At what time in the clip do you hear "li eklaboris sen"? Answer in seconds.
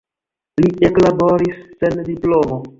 0.61-2.05